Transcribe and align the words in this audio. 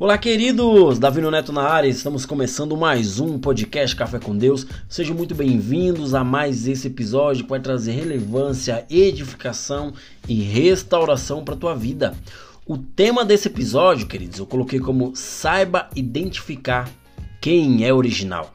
Olá, 0.00 0.16
queridos! 0.16 0.98
Davi 0.98 1.20
Neto 1.20 1.52
na 1.52 1.60
área, 1.62 1.86
estamos 1.86 2.24
começando 2.24 2.74
mais 2.74 3.20
um 3.20 3.38
podcast 3.38 3.94
Café 3.94 4.18
com 4.18 4.34
Deus. 4.34 4.66
Sejam 4.88 5.14
muito 5.14 5.34
bem-vindos 5.34 6.14
a 6.14 6.24
mais 6.24 6.66
esse 6.66 6.86
episódio 6.86 7.44
que 7.44 7.50
vai 7.50 7.60
trazer 7.60 7.92
relevância, 7.92 8.86
edificação 8.88 9.92
e 10.26 10.40
restauração 10.40 11.44
para 11.44 11.54
a 11.54 11.58
tua 11.58 11.74
vida. 11.74 12.14
O 12.64 12.78
tema 12.78 13.26
desse 13.26 13.48
episódio, 13.48 14.06
queridos, 14.06 14.38
eu 14.38 14.46
coloquei 14.46 14.80
como 14.80 15.14
saiba 15.14 15.90
identificar 15.94 16.88
quem 17.38 17.84
é 17.84 17.92
original. 17.92 18.54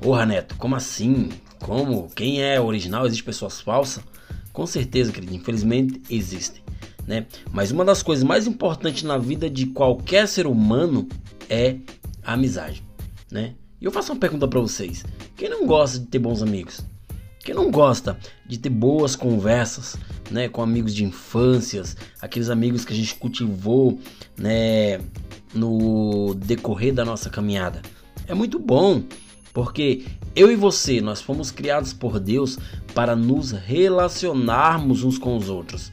Porra, 0.00 0.24
Neto, 0.24 0.54
como 0.56 0.74
assim? 0.74 1.28
Como? 1.58 2.08
Quem 2.16 2.42
é 2.42 2.58
original? 2.58 3.04
Existem 3.04 3.26
pessoas 3.26 3.60
falsas? 3.60 4.02
Com 4.50 4.66
certeza, 4.66 5.12
querido, 5.12 5.34
infelizmente 5.34 6.00
existem 6.08 6.63
né? 7.06 7.26
Mas 7.52 7.70
uma 7.70 7.84
das 7.84 8.02
coisas 8.02 8.24
mais 8.24 8.46
importantes 8.46 9.02
na 9.02 9.18
vida 9.18 9.48
de 9.48 9.66
qualquer 9.66 10.26
ser 10.28 10.46
humano 10.46 11.08
é 11.48 11.76
a 12.22 12.32
amizade, 12.32 12.82
né? 13.30 13.54
E 13.80 13.84
eu 13.84 13.92
faço 13.92 14.12
uma 14.12 14.18
pergunta 14.18 14.48
para 14.48 14.60
vocês: 14.60 15.04
quem 15.36 15.48
não 15.48 15.66
gosta 15.66 15.98
de 15.98 16.06
ter 16.06 16.18
bons 16.18 16.42
amigos? 16.42 16.80
Quem 17.44 17.54
não 17.54 17.70
gosta 17.70 18.18
de 18.46 18.56
ter 18.56 18.70
boas 18.70 19.14
conversas, 19.14 19.96
né, 20.30 20.48
com 20.48 20.62
amigos 20.62 20.94
de 20.94 21.04
infâncias, 21.04 21.94
aqueles 22.18 22.48
amigos 22.48 22.86
que 22.86 22.92
a 22.94 22.96
gente 22.96 23.14
cultivou, 23.16 23.98
né, 24.34 24.98
no 25.52 26.34
decorrer 26.34 26.94
da 26.94 27.04
nossa 27.04 27.28
caminhada? 27.28 27.82
É 28.26 28.32
muito 28.32 28.58
bom, 28.58 29.02
porque 29.52 30.06
eu 30.34 30.50
e 30.50 30.56
você, 30.56 31.02
nós 31.02 31.20
fomos 31.20 31.50
criados 31.50 31.92
por 31.92 32.18
Deus 32.18 32.58
para 32.94 33.14
nos 33.14 33.50
relacionarmos 33.50 35.04
uns 35.04 35.18
com 35.18 35.36
os 35.36 35.50
outros. 35.50 35.92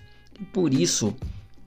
Por 0.52 0.74
isso, 0.74 1.16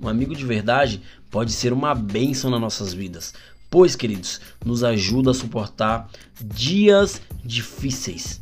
um 0.01 0.09
amigo 0.09 0.35
de 0.35 0.45
verdade 0.45 1.03
pode 1.31 1.53
ser 1.53 1.73
uma 1.73 1.95
bênção 1.95 2.51
nas 2.51 2.61
nossas 2.61 2.93
vidas, 2.93 3.35
pois, 3.71 3.97
queridos, 3.97 4.41
nos 4.65 4.85
ajuda 4.85 5.31
a 5.31 5.35
suportar 5.35 6.09
dias 6.41 7.21
difíceis, 7.45 8.41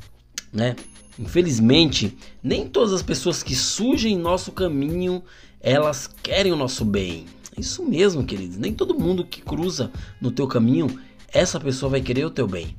né? 0.52 0.76
Infelizmente, 1.18 2.16
nem 2.42 2.66
todas 2.66 2.92
as 2.92 3.02
pessoas 3.02 3.42
que 3.42 3.54
surgem 3.54 4.14
em 4.14 4.18
nosso 4.18 4.50
caminho, 4.52 5.22
elas 5.60 6.08
querem 6.22 6.52
o 6.52 6.56
nosso 6.56 6.84
bem. 6.84 7.26
Isso 7.56 7.84
mesmo, 7.84 8.24
queridos. 8.24 8.56
Nem 8.56 8.72
todo 8.72 8.98
mundo 8.98 9.24
que 9.24 9.42
cruza 9.42 9.90
no 10.20 10.30
teu 10.30 10.46
caminho, 10.46 10.98
essa 11.28 11.60
pessoa 11.60 11.90
vai 11.90 12.00
querer 12.00 12.24
o 12.24 12.30
teu 12.30 12.46
bem. 12.46 12.74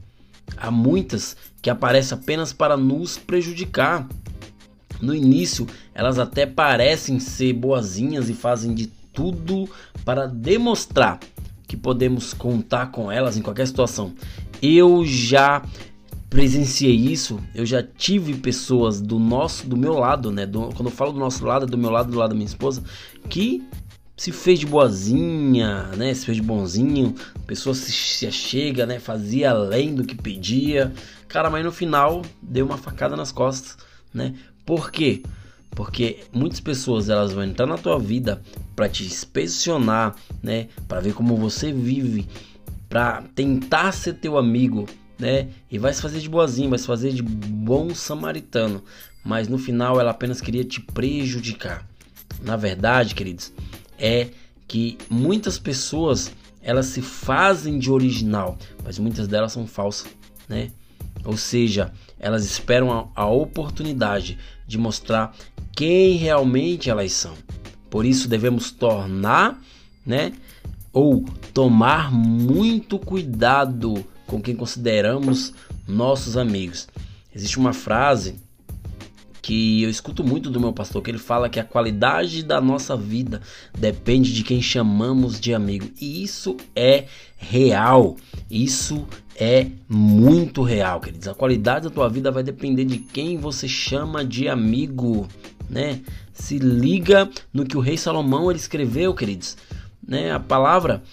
Há 0.58 0.70
muitas 0.70 1.38
que 1.62 1.70
aparecem 1.70 2.18
apenas 2.18 2.52
para 2.52 2.76
nos 2.76 3.18
prejudicar. 3.18 4.08
No 5.04 5.14
início, 5.14 5.68
elas 5.94 6.18
até 6.18 6.46
parecem 6.46 7.20
ser 7.20 7.52
boazinhas 7.52 8.30
e 8.30 8.34
fazem 8.34 8.74
de 8.74 8.88
tudo 8.88 9.70
para 10.06 10.28
demonstrar 10.28 11.20
que 11.68 11.76
podemos 11.76 12.34
contar 12.34 12.90
com 12.92 13.12
elas 13.12 13.36
em 13.36 13.42
qualquer 13.42 13.68
situação. 13.68 14.14
Eu 14.62 15.04
já 15.06 15.62
presenciei 16.30 16.96
isso, 16.96 17.38
eu 17.54 17.66
já 17.66 17.84
tive 17.84 18.34
pessoas 18.36 19.02
do 19.02 19.20
nosso, 19.20 19.68
do 19.68 19.76
meu 19.76 19.94
lado, 19.94 20.32
né? 20.32 20.46
Do, 20.46 20.70
quando 20.70 20.86
eu 20.86 20.96
falo 20.96 21.12
do 21.12 21.20
nosso 21.20 21.46
lado, 21.46 21.66
é 21.66 21.68
do 21.68 21.78
meu 21.78 21.90
lado, 21.90 22.10
do 22.10 22.18
lado 22.18 22.30
da 22.30 22.36
minha 22.36 22.48
esposa, 22.48 22.82
que 23.30 23.62
se 24.16 24.32
fez 24.32 24.58
de 24.58 24.66
boazinha, 24.66 25.90
né? 25.98 26.14
Se 26.14 26.26
fez 26.26 26.38
de 26.38 26.44
bonzinho, 26.44 27.14
a 27.36 27.46
pessoa 27.46 27.76
se, 27.76 27.92
se 27.92 28.32
chega, 28.32 28.86
né? 28.86 29.00
Fazia 29.00 29.52
além 29.52 29.94
do 29.94 30.06
que 30.06 30.16
pedia, 30.16 30.94
cara, 31.28 31.50
mas 31.50 31.66
no 31.66 31.74
final 31.74 32.22
deu 32.42 32.66
uma 32.66 32.78
facada 32.78 33.18
nas 33.18 33.32
costas, 33.34 33.78
né? 34.14 34.34
Por 34.66 34.92
quê? 34.92 35.24
Porque 35.72 36.20
muitas 36.32 36.60
pessoas 36.60 37.10
elas 37.10 37.34
vão 37.34 37.44
entrar 37.44 37.66
na 37.66 37.78
tua 37.78 38.00
vida 38.00 38.42
para 38.76 38.88
te 38.88 39.04
inspecionar, 39.04 40.16
né? 40.42 40.68
Para 40.88 41.00
ver 41.00 41.14
como 41.14 41.36
você 41.36 41.72
vive, 41.72 42.28
para 42.88 43.24
tentar 43.36 43.92
ser 43.92 44.14
teu 44.14 44.38
amigo, 44.38 44.88
né? 45.18 45.50
E 45.72 45.78
vai 45.80 45.94
se 45.94 46.02
fazer 46.02 46.20
de 46.20 46.30
boazinho, 46.30 46.70
vai 46.70 46.80
se 46.80 46.86
fazer 46.86 47.12
de 47.12 47.24
bom 47.24 47.94
samaritano, 47.96 48.84
mas 49.24 49.48
no 49.48 49.58
final 49.58 50.00
ela 50.00 50.12
apenas 50.12 50.40
queria 50.40 50.64
te 50.64 50.80
prejudicar. 50.80 51.88
Na 52.42 52.56
verdade, 52.56 53.16
queridos, 53.16 53.52
é 53.98 54.30
que 54.68 54.98
muitas 55.10 55.58
pessoas 55.58 56.32
elas 56.62 56.88
se 56.88 57.02
fazem 57.02 57.78
de 57.78 57.92
original, 57.92 58.58
mas 58.84 58.98
muitas 59.00 59.28
delas 59.28 59.52
são 59.52 59.68
falsas, 59.68 60.08
né? 60.48 60.72
Ou 61.26 61.38
seja, 61.38 61.92
elas 62.20 62.46
esperam 62.46 62.92
a, 62.92 63.22
a 63.22 63.26
oportunidade 63.28 64.38
de 64.68 64.78
mostrar 64.78 65.36
quem 65.72 66.18
realmente 66.18 66.90
elas 66.90 67.12
são. 67.12 67.34
Por 67.90 68.06
isso 68.06 68.28
devemos 68.28 68.72
tornar, 68.72 69.62
né, 70.06 70.34
ou 70.92 71.26
tomar 71.54 72.12
muito 72.12 73.00
cuidado 73.00 74.06
com 74.28 74.42
quem 74.42 74.56
consideramos 74.56 75.54
nossos 75.88 76.38
amigos. 76.38 76.88
Existe 77.34 77.58
uma 77.58 77.74
frase 77.74 78.36
que 79.44 79.84
eu 79.84 79.90
escuto 79.90 80.24
muito 80.24 80.50
do 80.50 80.58
meu 80.60 80.72
pastor, 80.72 81.04
que 81.04 81.12
ele 81.12 81.18
fala 81.18 81.50
que 81.50 81.60
a 81.60 81.66
qualidade 81.66 82.44
da 82.44 82.62
nossa 82.62 82.96
vida 82.96 83.42
depende 83.78 84.34
de 84.34 84.42
quem 84.42 84.62
chamamos 84.62 85.38
de 85.38 85.54
amigo. 85.54 85.90
E 86.00 86.24
isso 86.24 86.56
é 86.74 87.08
real. 87.36 88.16
Isso 88.50 89.06
é 89.36 89.68
muito 89.90 90.64
real, 90.64 91.02
queridos. 91.02 91.28
A 91.28 91.34
qualidade 91.34 91.90
da 91.90 91.94
tua 91.94 92.08
vida 92.08 92.32
vai 92.32 92.42
depender 92.42 92.86
de 92.86 92.98
quem 93.00 93.38
você 93.38 93.68
chama 93.68 94.24
de 94.24 94.48
amigo, 94.48 95.28
né? 95.70 96.00
Se 96.34 96.58
liga 96.58 97.30
no 97.52 97.66
que 97.66 97.76
o 97.76 97.82
rei 97.82 97.98
Salomão 97.98 98.50
ele 98.50 98.60
escreveu, 98.60 99.14
queridos. 99.14 99.58
Né? 100.08 100.32
A 100.32 100.40
palavra 100.40 101.04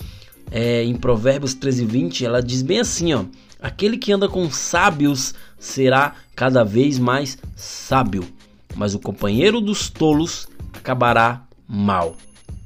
é, 0.53 0.85
em 0.85 0.95
Provérbios 0.95 1.53
13, 1.53 1.85
20, 1.85 2.25
ela 2.25 2.41
diz 2.41 2.63
bem 2.63 2.79
assim, 2.79 3.13
ó. 3.13 3.25
Aquele 3.61 3.99
que 3.99 4.13
anda 4.13 4.29
com 4.29 4.51
sábios 4.51 5.35
será 5.59 6.15
cada 6.35 6.65
vez 6.65 6.99
mais 6.99 7.37
sábio, 7.55 8.27
mas 8.75 8.95
o 8.95 8.99
companheiro 8.99 9.61
dos 9.61 9.91
tolos 9.91 10.49
acabará 10.73 11.45
mal. 11.69 12.17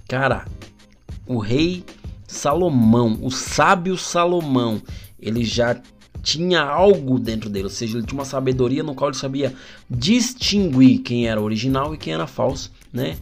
Cara, 0.09 0.44
o 1.27 1.38
rei 1.38 1.84
Salomão, 2.27 3.19
o 3.21 3.31
sábio 3.31 3.97
Salomão, 3.97 4.81
ele 5.19 5.44
já 5.44 5.81
tinha 6.22 6.62
algo 6.62 7.19
dentro 7.19 7.50
dele, 7.50 7.65
ou 7.65 7.71
seja, 7.71 7.99
ele 7.99 8.06
tinha 8.06 8.19
uma 8.19 8.25
sabedoria 8.25 8.83
no 8.83 8.94
qual 8.94 9.10
ele 9.10 9.19
sabia 9.19 9.54
distinguir 9.91 11.00
quem 11.00 11.28
era 11.28 11.41
original 11.41 11.94
e 11.94 11.99
quem 11.99 12.15
era 12.15 12.27
falso, 12.27 12.72
né? 12.93 13.19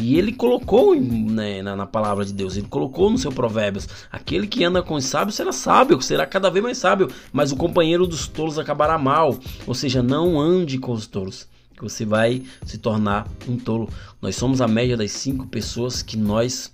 E 0.00 0.16
ele 0.16 0.32
colocou 0.32 0.94
né, 0.94 1.60
na, 1.60 1.74
na, 1.74 1.86
palavra 1.86 2.24
de 2.24 2.32
Deus, 2.32 2.56
ele 2.56 2.68
colocou 2.68 3.10
no 3.10 3.18
seu 3.18 3.32
provérbios: 3.32 3.88
aquele 4.12 4.46
que 4.46 4.62
anda 4.62 4.80
com 4.80 4.94
os 4.94 5.04
sábios 5.04 5.34
será 5.34 5.50
sábio, 5.50 6.00
será 6.00 6.24
cada 6.24 6.48
vez 6.48 6.62
mais 6.62 6.78
sábio, 6.78 7.10
mas 7.32 7.50
o 7.50 7.56
companheiro 7.56 8.06
dos 8.06 8.28
tolos 8.28 8.58
acabará 8.58 8.96
mal. 8.96 9.36
Ou 9.66 9.74
seja, 9.74 10.00
não 10.00 10.40
ande 10.40 10.78
com 10.78 10.92
os 10.92 11.08
tolos, 11.08 11.48
que 11.76 11.82
você 11.82 12.04
vai 12.04 12.44
se 12.64 12.78
tornar 12.78 13.26
um 13.48 13.56
tolo. 13.56 13.88
Nós 14.22 14.36
somos 14.36 14.60
a 14.60 14.68
média 14.68 14.96
das 14.96 15.10
cinco 15.10 15.48
pessoas 15.48 16.00
que 16.00 16.16
nós 16.16 16.72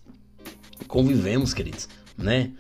convivemos, 0.87 1.55
queridos, 1.55 1.89
né? 2.19 2.51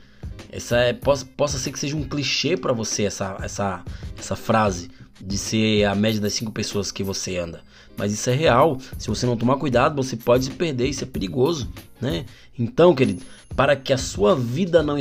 Essa 0.50 0.78
é, 0.78 0.92
possa, 0.94 1.26
possa 1.26 1.58
ser 1.58 1.72
que 1.72 1.78
seja 1.78 1.96
um 1.96 2.04
clichê 2.04 2.56
para 2.56 2.72
você 2.72 3.04
essa, 3.04 3.36
essa, 3.42 3.84
essa 4.16 4.34
frase 4.34 4.90
de 5.20 5.36
ser 5.36 5.84
a 5.84 5.94
média 5.94 6.20
das 6.20 6.32
cinco 6.32 6.52
pessoas 6.52 6.90
que 6.90 7.02
você 7.02 7.36
anda. 7.36 7.62
Mas 7.96 8.12
isso 8.12 8.28
é 8.30 8.34
real. 8.34 8.78
Se 8.98 9.08
você 9.08 9.26
não 9.26 9.36
tomar 9.36 9.56
cuidado, 9.56 10.02
você 10.02 10.16
pode 10.16 10.44
se 10.46 10.50
perder. 10.50 10.88
Isso 10.88 11.04
é 11.04 11.06
perigoso, 11.06 11.68
né? 12.00 12.24
Então, 12.58 12.94
querido, 12.94 13.22
para 13.56 13.76
que 13.76 13.92
a 13.92 13.98
sua 13.98 14.34
vida 14.34 14.82
não, 14.82 14.98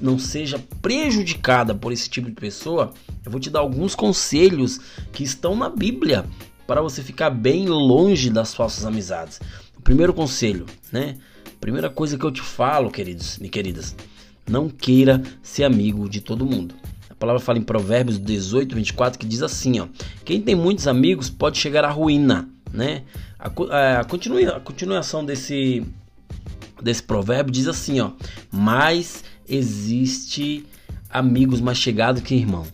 não 0.00 0.18
seja 0.18 0.62
prejudicada 0.80 1.74
por 1.74 1.92
esse 1.92 2.08
tipo 2.08 2.28
de 2.28 2.36
pessoa, 2.36 2.92
eu 3.24 3.30
vou 3.30 3.40
te 3.40 3.50
dar 3.50 3.60
alguns 3.60 3.94
conselhos 3.94 4.80
que 5.12 5.24
estão 5.24 5.56
na 5.56 5.68
Bíblia 5.68 6.24
para 6.66 6.82
você 6.82 7.02
ficar 7.02 7.30
bem 7.30 7.66
longe 7.66 8.30
das 8.30 8.54
falsas 8.54 8.84
amizades. 8.84 9.40
O 9.76 9.80
primeiro 9.82 10.12
conselho, 10.12 10.66
né? 10.92 11.16
Primeira 11.60 11.88
coisa 11.88 12.18
que 12.18 12.24
eu 12.24 12.30
te 12.30 12.42
falo, 12.42 12.90
queridos 12.90 13.38
e 13.40 13.48
queridas, 13.48 13.96
não 14.48 14.68
queira 14.68 15.22
ser 15.42 15.64
amigo 15.64 16.08
de 16.08 16.20
todo 16.20 16.46
mundo. 16.46 16.74
A 17.16 17.18
palavra 17.18 17.40
fala 17.40 17.58
em 17.58 17.62
Provérbios 17.62 18.18
18, 18.18 18.74
24 18.74 19.18
que 19.18 19.26
diz 19.26 19.42
assim: 19.42 19.80
ó, 19.80 19.86
quem 20.22 20.40
tem 20.40 20.54
muitos 20.54 20.86
amigos 20.86 21.30
pode 21.30 21.56
chegar 21.58 21.82
à 21.82 21.90
ruína. 21.90 22.46
Né? 22.70 23.04
A, 23.38 23.48
a, 23.48 23.98
a, 23.98 24.00
a 24.00 24.60
continuação 24.60 25.24
desse, 25.24 25.82
desse 26.82 27.02
provérbio 27.02 27.50
diz 27.50 27.66
assim: 27.68 28.00
ó, 28.00 28.10
mas 28.52 29.24
existe 29.48 30.66
amigos 31.08 31.58
mais 31.58 31.78
chegados 31.78 32.22
que 32.22 32.34
irmão. 32.34 32.66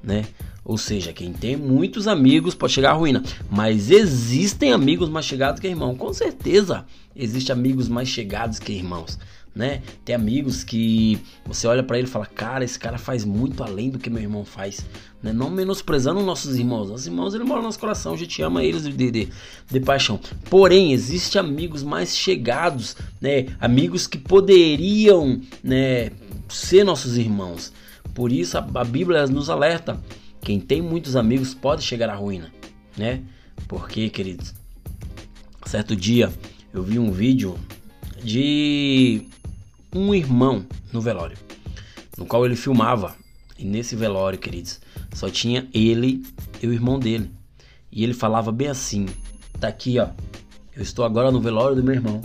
Né? 0.00 0.26
Ou 0.64 0.78
seja, 0.78 1.12
quem 1.12 1.32
tem 1.32 1.56
muitos 1.56 2.06
amigos 2.06 2.54
pode 2.54 2.74
chegar 2.74 2.90
à 2.90 2.94
ruína, 2.94 3.24
mas 3.50 3.90
existem 3.90 4.72
amigos 4.72 5.08
mais 5.08 5.26
chegados 5.26 5.60
que 5.60 5.66
irmão. 5.66 5.96
Com 5.96 6.12
certeza, 6.12 6.84
existem 7.16 7.52
amigos 7.52 7.88
mais 7.88 8.06
chegados 8.06 8.60
que 8.60 8.72
irmãos 8.72 9.18
né? 9.58 9.82
Tem 10.04 10.14
amigos 10.14 10.62
que 10.62 11.18
você 11.44 11.66
olha 11.66 11.82
para 11.82 11.98
ele 11.98 12.06
e 12.06 12.10
fala: 12.10 12.24
"Cara, 12.24 12.64
esse 12.64 12.78
cara 12.78 12.96
faz 12.96 13.24
muito 13.24 13.64
além 13.64 13.90
do 13.90 13.98
que 13.98 14.08
meu 14.08 14.22
irmão 14.22 14.44
faz", 14.44 14.86
né? 15.20 15.32
Não 15.32 15.50
menosprezando 15.50 16.22
nossos 16.22 16.56
irmãos. 16.56 16.88
Nossos 16.88 17.08
irmãos, 17.08 17.34
ele 17.34 17.42
mora 17.42 17.60
no 17.60 17.66
nosso 17.66 17.80
coração, 17.80 18.14
a 18.14 18.16
gente 18.16 18.40
ama 18.40 18.62
eles 18.62 18.84
de, 18.84 19.10
de, 19.10 19.28
de 19.68 19.80
paixão. 19.80 20.20
Porém, 20.48 20.92
existe 20.92 21.40
amigos 21.40 21.82
mais 21.82 22.16
chegados, 22.16 22.96
né? 23.20 23.46
Amigos 23.58 24.06
que 24.06 24.16
poderiam, 24.16 25.40
né, 25.60 26.12
ser 26.48 26.84
nossos 26.84 27.18
irmãos. 27.18 27.72
Por 28.14 28.30
isso 28.30 28.56
a, 28.56 28.66
a 28.74 28.84
Bíblia 28.84 29.26
nos 29.26 29.50
alerta: 29.50 30.00
quem 30.40 30.60
tem 30.60 30.80
muitos 30.80 31.16
amigos 31.16 31.52
pode 31.52 31.82
chegar 31.82 32.08
à 32.08 32.14
ruína, 32.14 32.52
né? 32.96 33.22
Porque, 33.66 34.08
queridos, 34.08 34.54
certo 35.66 35.96
dia 35.96 36.32
eu 36.72 36.84
vi 36.84 36.96
um 36.96 37.10
vídeo 37.10 37.58
de 38.22 39.26
um 39.94 40.14
irmão 40.14 40.66
no 40.92 41.00
velório, 41.00 41.36
no 42.16 42.26
qual 42.26 42.44
ele 42.44 42.56
filmava. 42.56 43.16
E 43.58 43.64
nesse 43.64 43.96
velório, 43.96 44.38
queridos, 44.38 44.80
só 45.12 45.28
tinha 45.28 45.68
ele 45.74 46.24
e 46.62 46.66
o 46.66 46.72
irmão 46.72 46.98
dele. 46.98 47.30
E 47.90 48.04
ele 48.04 48.14
falava 48.14 48.52
bem 48.52 48.68
assim: 48.68 49.06
tá 49.58 49.68
aqui, 49.68 49.98
ó. 49.98 50.10
Eu 50.76 50.82
estou 50.82 51.04
agora 51.04 51.32
no 51.32 51.40
velório 51.40 51.74
do 51.74 51.82
meu 51.82 51.94
irmão. 51.94 52.22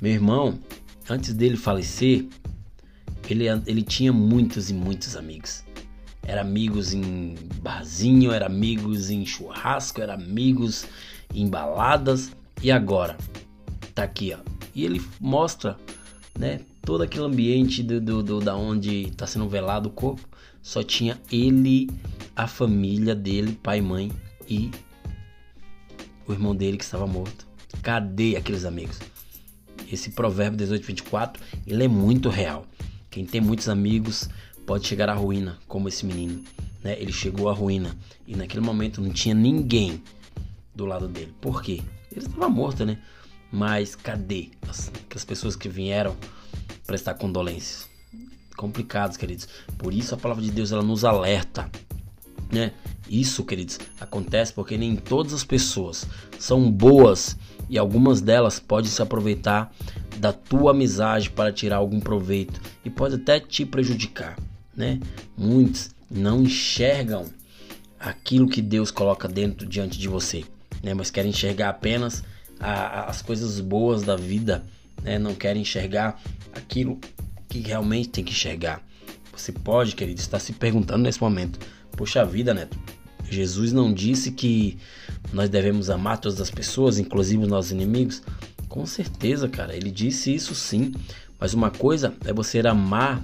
Meu 0.00 0.12
irmão, 0.12 0.58
antes 1.08 1.34
dele 1.34 1.56
falecer, 1.56 2.26
ele, 3.28 3.46
ele 3.66 3.82
tinha 3.82 4.12
muitos 4.12 4.70
e 4.70 4.74
muitos 4.74 5.16
amigos. 5.16 5.62
Era 6.22 6.40
amigos 6.40 6.92
em 6.92 7.34
barzinho, 7.60 8.32
era 8.32 8.46
amigos 8.46 9.10
em 9.10 9.24
churrasco, 9.24 10.00
era 10.00 10.14
amigos 10.14 10.86
em 11.34 11.48
baladas. 11.48 12.32
E 12.62 12.70
agora? 12.72 13.16
Tá 13.94 14.04
aqui, 14.04 14.34
ó. 14.34 14.38
E 14.74 14.84
ele 14.84 15.02
mostra 15.20 15.76
né? 16.38 16.60
Todo 16.82 17.02
aquele 17.02 17.24
ambiente 17.24 17.82
do, 17.82 18.00
do, 18.00 18.22
do 18.22 18.40
da 18.40 18.56
onde 18.56 19.08
está 19.08 19.26
sendo 19.26 19.48
velado 19.48 19.88
o 19.88 19.92
corpo, 19.92 20.26
só 20.62 20.82
tinha 20.82 21.20
ele, 21.30 21.88
a 22.34 22.46
família 22.46 23.14
dele, 23.14 23.58
pai, 23.62 23.80
mãe 23.80 24.12
e 24.48 24.70
o 26.26 26.32
irmão 26.32 26.54
dele 26.54 26.76
que 26.76 26.84
estava 26.84 27.06
morto. 27.06 27.46
Cadê 27.82 28.36
aqueles 28.36 28.64
amigos? 28.64 28.98
Esse 29.90 30.10
provérbio 30.10 30.58
18:24, 30.58 31.40
ele 31.66 31.84
é 31.84 31.88
muito 31.88 32.28
real. 32.28 32.66
Quem 33.10 33.24
tem 33.24 33.40
muitos 33.40 33.68
amigos 33.68 34.28
pode 34.66 34.86
chegar 34.86 35.08
à 35.08 35.14
ruína, 35.14 35.58
como 35.68 35.88
esse 35.88 36.04
menino, 36.04 36.42
né? 36.82 37.00
Ele 37.00 37.12
chegou 37.12 37.48
à 37.48 37.52
ruína 37.52 37.96
e 38.26 38.34
naquele 38.34 38.60
momento 38.60 39.00
não 39.00 39.10
tinha 39.10 39.34
ninguém 39.34 40.02
do 40.74 40.84
lado 40.84 41.06
dele. 41.08 41.32
Por 41.40 41.62
quê? 41.62 41.80
Ele 42.10 42.26
estava 42.26 42.48
morto, 42.48 42.84
né? 42.84 42.98
Mas 43.50 43.94
cadê 43.94 44.50
as, 44.68 44.90
as 45.14 45.24
pessoas 45.24 45.56
que 45.56 45.68
vieram 45.68 46.16
prestar 46.86 47.14
condolências? 47.14 47.88
Complicados, 48.56 49.16
queridos. 49.16 49.48
Por 49.78 49.92
isso 49.92 50.14
a 50.14 50.18
palavra 50.18 50.42
de 50.42 50.50
Deus 50.50 50.72
ela 50.72 50.82
nos 50.82 51.04
alerta, 51.04 51.70
né? 52.50 52.72
Isso, 53.08 53.44
queridos, 53.44 53.78
acontece 54.00 54.52
porque 54.52 54.76
nem 54.76 54.96
todas 54.96 55.32
as 55.32 55.44
pessoas 55.44 56.06
são 56.38 56.70
boas 56.70 57.36
e 57.68 57.78
algumas 57.78 58.20
delas 58.20 58.58
podem 58.58 58.90
se 58.90 59.00
aproveitar 59.00 59.72
da 60.18 60.32
tua 60.32 60.72
amizade 60.72 61.30
para 61.30 61.52
tirar 61.52 61.76
algum 61.76 62.00
proveito 62.00 62.60
e 62.84 62.90
pode 62.90 63.16
até 63.16 63.38
te 63.38 63.64
prejudicar, 63.64 64.36
né? 64.74 64.98
Muitos 65.36 65.90
não 66.10 66.42
enxergam 66.42 67.26
aquilo 67.98 68.48
que 68.48 68.62
Deus 68.62 68.90
coloca 68.90 69.28
dentro 69.28 69.66
diante 69.66 69.98
de 69.98 70.08
você, 70.08 70.44
né? 70.82 70.94
Mas 70.94 71.10
querem 71.10 71.30
enxergar 71.30 71.68
apenas 71.68 72.24
a, 72.60 73.08
as 73.10 73.22
coisas 73.22 73.60
boas 73.60 74.02
da 74.02 74.16
vida, 74.16 74.64
né? 75.02 75.18
não 75.18 75.34
querem 75.34 75.62
enxergar 75.62 76.20
aquilo 76.52 76.98
que 77.48 77.60
realmente 77.60 78.08
tem 78.08 78.24
que 78.24 78.32
enxergar. 78.32 78.82
Você 79.32 79.52
pode, 79.52 79.94
querido, 79.94 80.20
estar 80.20 80.38
se 80.38 80.52
perguntando 80.52 81.02
nesse 81.02 81.20
momento: 81.20 81.58
Poxa 81.92 82.24
vida, 82.24 82.54
Neto, 82.54 82.78
Jesus 83.30 83.72
não 83.72 83.92
disse 83.92 84.32
que 84.32 84.78
nós 85.32 85.48
devemos 85.48 85.90
amar 85.90 86.18
todas 86.18 86.40
as 86.40 86.50
pessoas, 86.50 86.98
inclusive 86.98 87.42
os 87.42 87.48
nossos 87.48 87.72
inimigos? 87.72 88.22
Com 88.68 88.86
certeza, 88.86 89.48
cara, 89.48 89.74
ele 89.76 89.90
disse 89.90 90.34
isso 90.34 90.54
sim. 90.54 90.94
Mas 91.38 91.52
uma 91.52 91.70
coisa 91.70 92.14
é 92.24 92.32
você 92.32 92.60
amar 92.60 93.22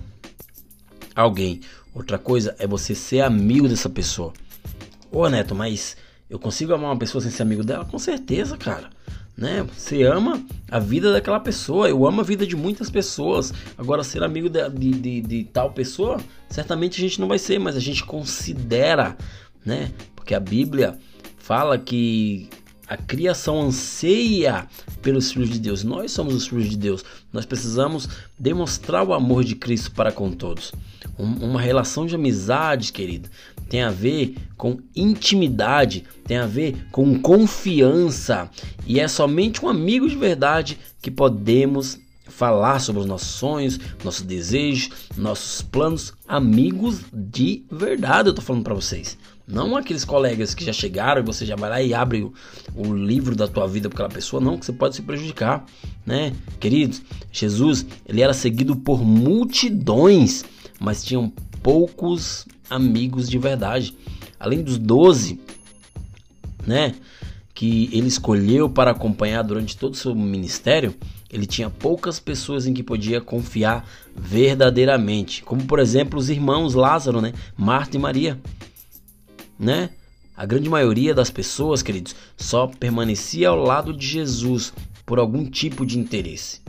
alguém, 1.14 1.60
outra 1.94 2.18
coisa 2.18 2.54
é 2.58 2.66
você 2.66 2.94
ser 2.94 3.20
amigo 3.20 3.66
dessa 3.66 3.88
pessoa. 3.88 4.34
Ô 5.10 5.26
Neto, 5.28 5.54
mas 5.54 5.96
eu 6.28 6.38
consigo 6.38 6.74
amar 6.74 6.90
uma 6.90 6.98
pessoa 6.98 7.22
sem 7.22 7.30
ser 7.30 7.42
amigo 7.42 7.64
dela? 7.64 7.86
Com 7.86 7.98
certeza, 7.98 8.56
cara 8.56 8.90
né? 9.36 9.66
Você 9.74 10.02
ama 10.02 10.44
a 10.70 10.78
vida 10.78 11.12
daquela 11.12 11.40
pessoa. 11.40 11.88
Eu 11.88 12.06
amo 12.06 12.20
a 12.20 12.24
vida 12.24 12.46
de 12.46 12.56
muitas 12.56 12.90
pessoas. 12.90 13.52
Agora, 13.76 14.04
ser 14.04 14.22
amigo 14.22 14.48
de, 14.48 14.68
de, 14.70 14.90
de, 14.90 15.20
de, 15.20 15.44
tal 15.44 15.72
pessoa, 15.72 16.18
certamente 16.48 17.00
a 17.00 17.02
gente 17.08 17.20
não 17.20 17.28
vai 17.28 17.38
ser, 17.38 17.58
mas 17.58 17.76
a 17.76 17.80
gente 17.80 18.04
considera, 18.04 19.16
né? 19.64 19.90
Porque 20.14 20.34
a 20.34 20.40
Bíblia 20.40 20.98
fala 21.38 21.78
que 21.78 22.48
a 22.92 22.96
criação 22.96 23.62
anseia 23.62 24.66
pelos 25.00 25.32
filhos 25.32 25.48
de 25.48 25.58
Deus. 25.58 25.82
Nós 25.82 26.12
somos 26.12 26.34
os 26.34 26.46
filhos 26.46 26.68
de 26.68 26.76
Deus. 26.76 27.02
Nós 27.32 27.46
precisamos 27.46 28.06
demonstrar 28.38 29.02
o 29.02 29.14
amor 29.14 29.44
de 29.44 29.54
Cristo 29.54 29.92
para 29.92 30.12
com 30.12 30.30
todos. 30.30 30.72
Um, 31.18 31.46
uma 31.46 31.60
relação 31.60 32.04
de 32.04 32.14
amizade, 32.14 32.92
querido, 32.92 33.30
tem 33.70 33.82
a 33.82 33.90
ver 33.90 34.34
com 34.58 34.78
intimidade, 34.94 36.04
tem 36.26 36.36
a 36.36 36.46
ver 36.46 36.86
com 36.92 37.18
confiança. 37.18 38.50
E 38.86 39.00
é 39.00 39.08
somente 39.08 39.64
um 39.64 39.68
amigo 39.70 40.06
de 40.06 40.16
verdade 40.16 40.78
que 41.00 41.10
podemos 41.10 41.98
falar 42.28 42.78
sobre 42.78 43.00
os 43.00 43.06
nossos 43.06 43.28
sonhos, 43.28 43.80
nossos 44.04 44.22
desejos, 44.22 44.90
nossos 45.16 45.62
planos, 45.62 46.12
amigos 46.28 47.00
de 47.12 47.64
verdade, 47.70 48.28
eu 48.28 48.34
tô 48.34 48.42
falando 48.42 48.64
para 48.64 48.74
vocês. 48.74 49.16
Não 49.46 49.76
aqueles 49.76 50.04
colegas 50.04 50.54
que 50.54 50.64
já 50.64 50.72
chegaram 50.72 51.20
e 51.20 51.24
você 51.24 51.44
já 51.44 51.56
vai 51.56 51.68
lá 51.68 51.82
e 51.82 51.92
abre 51.92 52.22
o, 52.22 52.32
o 52.74 52.94
livro 52.94 53.34
da 53.34 53.48
tua 53.48 53.66
vida 53.66 53.88
para 53.88 53.96
aquela 53.96 54.08
pessoa, 54.08 54.40
não, 54.40 54.56
que 54.56 54.64
você 54.64 54.72
pode 54.72 54.96
se 54.96 55.02
prejudicar, 55.02 55.64
né? 56.06 56.32
Queridos, 56.60 57.02
Jesus, 57.30 57.84
ele 58.06 58.22
era 58.22 58.32
seguido 58.32 58.76
por 58.76 59.04
multidões, 59.04 60.44
mas 60.80 61.04
tinham 61.04 61.32
poucos 61.62 62.46
amigos 62.70 63.28
de 63.28 63.38
verdade. 63.38 63.96
Além 64.38 64.62
dos 64.62 64.78
12, 64.78 65.40
né, 66.66 66.94
que 67.54 67.88
ele 67.92 68.08
escolheu 68.08 68.68
para 68.68 68.90
acompanhar 68.90 69.42
durante 69.42 69.76
todo 69.76 69.94
o 69.94 69.96
seu 69.96 70.14
ministério, 70.14 70.94
ele 71.30 71.46
tinha 71.46 71.70
poucas 71.70 72.18
pessoas 72.18 72.66
em 72.66 72.74
que 72.74 72.82
podia 72.82 73.20
confiar 73.20 73.88
verdadeiramente, 74.14 75.42
como 75.42 75.64
por 75.64 75.78
exemplo 75.78 76.18
os 76.18 76.28
irmãos 76.28 76.74
Lázaro, 76.74 77.20
né, 77.20 77.32
Marta 77.56 77.96
e 77.96 78.00
Maria, 78.00 78.38
né? 79.62 79.90
A 80.36 80.44
grande 80.44 80.68
maioria 80.68 81.14
das 81.14 81.30
pessoas, 81.30 81.82
queridos, 81.82 82.16
só 82.36 82.66
permanecia 82.66 83.50
ao 83.50 83.62
lado 83.62 83.92
de 83.92 84.06
Jesus 84.06 84.72
por 85.06 85.18
algum 85.18 85.44
tipo 85.48 85.86
de 85.86 85.98
interesse. 85.98 86.60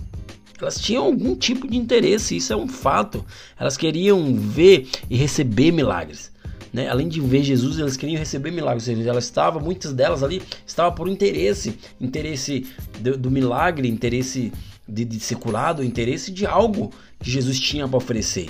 Elas 0.62 0.80
tinham 0.80 1.04
algum 1.04 1.36
tipo 1.36 1.68
de 1.68 1.76
interesse, 1.76 2.38
isso 2.38 2.54
é 2.54 2.56
um 2.56 2.68
fato. 2.68 3.26
Elas 3.60 3.76
queriam 3.76 4.36
ver 4.36 4.88
e 5.10 5.18
receber 5.18 5.72
milagres. 5.72 6.32
Né? 6.72 6.88
Além 6.88 7.08
de 7.08 7.20
ver 7.20 7.44
Jesus, 7.44 7.80
elas 7.80 7.98
queriam 7.98 8.20
receber 8.20 8.52
milagres. 8.52 8.88
Elas 8.88 9.26
estavam, 9.26 9.62
muitas 9.62 9.92
delas 9.94 10.24
ali, 10.24 10.42
estavam 10.66 10.94
por 10.94 11.08
interesse, 11.08 11.78
interesse 12.00 12.68
do, 13.00 13.18
do 13.18 13.32
milagre, 13.32 13.88
interesse 13.90 14.54
de, 14.88 15.04
de 15.04 15.20
ser 15.20 15.36
curado, 15.36 15.84
interesse 15.84 16.32
de 16.32 16.46
algo 16.46 16.92
que 17.20 17.30
Jesus 17.30 17.60
tinha 17.60 17.88
para 17.88 17.98
oferecer. 17.98 18.50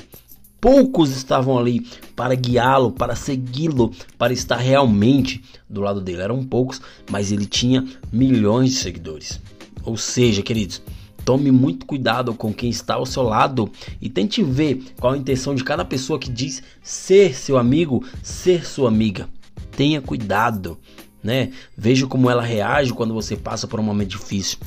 Poucos 0.64 1.10
estavam 1.10 1.60
ali 1.60 1.86
para 2.16 2.34
guiá-lo, 2.36 2.94
para 2.94 3.18
segui-lo, 3.18 3.92
para 4.18 4.32
estar 4.32 4.56
realmente 4.56 5.44
do 5.70 5.82
lado 5.82 6.00
dele. 6.00 6.22
Eram 6.22 6.42
poucos, 6.42 6.82
mas 7.12 7.34
ele 7.34 7.46
tinha 7.46 7.86
milhões 8.10 8.72
de 8.72 8.78
seguidores. 8.78 9.42
Ou 9.84 9.98
seja, 9.98 10.42
queridos, 10.42 10.82
Tome 11.26 11.52
muito 11.52 11.86
cuidado 11.86 12.34
com 12.34 12.54
quem 12.54 12.70
está 12.70 12.96
ao 12.96 13.06
seu 13.06 13.24
lado 13.24 13.72
e 14.02 14.10
tente 14.10 14.44
ver 14.44 14.84
qual 15.00 15.14
a 15.14 15.18
intenção 15.18 15.56
de 15.56 15.64
cada 15.64 15.86
pessoa 15.86 16.20
que 16.20 16.30
diz 16.30 16.62
ser 16.82 17.34
seu 17.34 17.58
amigo, 17.58 18.06
ser 18.22 18.66
sua 18.66 18.90
amiga. 18.90 19.30
Tenha 19.72 20.02
cuidado, 20.02 20.78
né? 21.24 21.52
Veja 21.78 22.08
como 22.08 22.30
ela 22.30 22.42
reage 22.42 22.94
quando 22.94 23.14
você 23.14 23.38
passa 23.38 23.68
por 23.68 23.80
um 23.80 23.84
momento 23.84 24.10
difícil. 24.10 24.58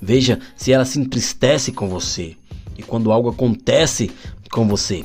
Veja 0.00 0.38
se 0.54 0.72
ela 0.72 0.84
se 0.84 1.00
entristece 1.00 1.72
com 1.72 1.88
você 1.88 2.36
e 2.78 2.82
quando 2.82 3.10
algo 3.10 3.28
acontece 3.28 4.08
com 4.50 4.66
você. 4.66 5.04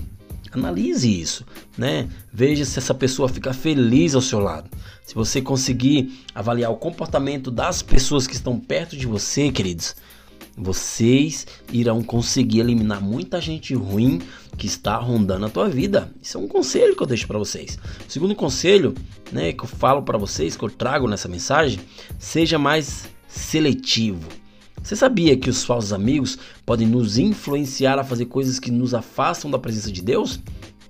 Analise 0.52 1.10
isso, 1.20 1.46
né? 1.76 2.08
Veja 2.32 2.64
se 2.64 2.78
essa 2.78 2.94
pessoa 2.94 3.28
fica 3.28 3.54
feliz 3.54 4.14
ao 4.14 4.22
seu 4.22 4.40
lado. 4.40 4.70
Se 5.04 5.16
você 5.16 5.42
conseguir 5.42 6.24
avaliar 6.34 6.72
o 6.72 6.78
comportamento 6.78 7.50
das 7.50 7.82
pessoas 7.82 8.28
que 8.28 8.36
estão 8.36 8.60
perto 8.60 8.96
de 8.96 9.08
você, 9.08 9.52
queridos, 9.52 9.96
vocês 10.56 11.48
irão 11.72 12.04
conseguir 12.04 12.60
eliminar 12.60 13.02
muita 13.02 13.42
gente 13.42 13.74
ruim 13.74 14.22
que 14.56 14.68
está 14.68 14.96
rondando 14.98 15.48
a 15.48 15.50
tua 15.50 15.68
vida. 15.68 16.12
Isso 16.22 16.38
é 16.38 16.42
um 16.42 16.48
conselho 16.48 16.96
que 16.96 17.02
eu 17.02 17.08
deixo 17.08 17.28
para 17.28 17.40
vocês. 17.40 17.80
O 18.08 18.12
segundo 18.12 18.36
conselho, 18.36 18.94
né, 19.32 19.52
que 19.54 19.64
eu 19.64 19.68
falo 19.68 20.04
para 20.04 20.20
vocês, 20.20 20.56
que 20.56 20.64
eu 20.64 20.70
trago 20.70 21.08
nessa 21.08 21.28
mensagem, 21.28 21.80
seja 22.20 22.60
mais 22.60 23.10
seletivo. 23.28 24.22
Você 24.84 24.98
sabia 24.98 25.38
que 25.38 25.50
os 25.50 25.64
falsos 25.64 25.94
amigos 25.94 26.38
podem 26.66 26.86
nos 26.86 27.18
influenciar 27.18 27.98
a 27.98 28.04
fazer 28.04 28.26
coisas 28.26 28.60
que 28.60 28.70
nos 28.70 28.94
afastam 28.94 29.50
da 29.50 29.58
presença 29.58 29.90
de 29.90 30.02
Deus? 30.02 30.42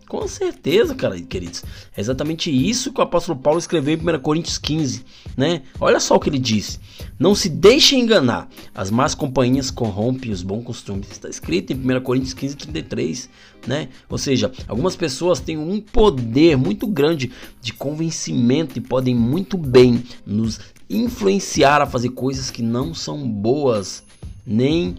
Com 0.08 0.28
certeza, 0.28 0.94
cara, 0.94 1.20
queridos. 1.22 1.64
É 1.96 2.02
exatamente 2.02 2.52
isso 2.52 2.92
que 2.92 3.00
o 3.00 3.04
apóstolo 3.04 3.40
Paulo 3.40 3.60
escreveu 3.60 3.96
em 3.96 4.16
1 4.16 4.20
Coríntios 4.20 4.58
15, 4.58 5.04
né? 5.36 5.64
Olha 5.80 6.00
só 6.00 6.16
o 6.16 6.20
que 6.20 6.30
ele 6.30 6.40
disse. 6.40 6.80
Não 7.18 7.34
se 7.34 7.50
deixe 7.50 7.96
enganar. 7.96 8.48
As 8.76 8.92
más 8.92 9.16
companhias 9.16 9.72
corrompem 9.72 10.32
os 10.32 10.44
bons 10.44 10.64
costumes. 10.64 11.10
Está 11.10 11.30
escrito 11.30 11.74
em 11.74 11.76
1 11.76 12.02
Coríntios 12.02 12.34
15, 12.34 12.56
33, 12.58 13.30
né? 13.66 13.90
Ou 14.10 14.18
seja, 14.18 14.52
algumas 14.68 14.96
pessoas 14.96 15.40
têm 15.40 15.58
um 15.58 15.82
poder 15.82 16.58
muito 16.58 16.86
grande 16.86 17.32
de 17.62 17.74
convencimento 17.74 18.78
e 18.78 18.82
podem 18.82 19.16
muito 19.16 19.58
bem 19.58 20.04
nos 20.26 20.60
influenciar 20.90 21.82
a 21.82 21.88
fazer 21.88 22.10
coisas 22.10 22.52
que 22.52 22.62
não 22.62 22.94
são 22.94 23.28
boas, 23.28 24.04
nem 24.46 24.96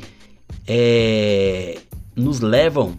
é, 0.66 1.78
nos 2.16 2.40
levam 2.40 2.98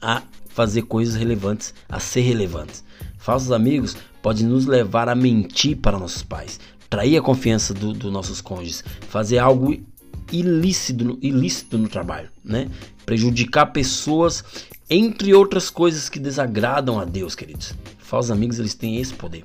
a 0.00 0.22
fazer 0.58 0.82
coisas 0.82 1.14
relevantes, 1.14 1.72
a 1.88 2.00
ser 2.00 2.22
relevantes. 2.22 2.82
Falsos 3.16 3.52
amigos 3.52 3.96
podem 4.20 4.44
nos 4.44 4.66
levar 4.66 5.08
a 5.08 5.14
mentir 5.14 5.76
para 5.76 6.00
nossos 6.00 6.24
pais, 6.24 6.58
trair 6.90 7.16
a 7.16 7.22
confiança 7.22 7.72
dos 7.72 7.96
do 7.96 8.10
nossos 8.10 8.40
cônjuges, 8.40 8.82
fazer 9.08 9.38
algo 9.38 9.80
ilícito, 10.32 11.16
ilícito 11.22 11.78
no 11.78 11.88
trabalho, 11.88 12.28
né? 12.44 12.68
Prejudicar 13.06 13.66
pessoas, 13.66 14.42
entre 14.90 15.32
outras 15.32 15.70
coisas 15.70 16.08
que 16.08 16.18
desagradam 16.18 16.98
a 16.98 17.04
Deus, 17.04 17.36
queridos. 17.36 17.72
Falsos 17.96 18.32
amigos, 18.32 18.58
eles 18.58 18.74
têm 18.74 18.96
esse 18.96 19.14
poder. 19.14 19.44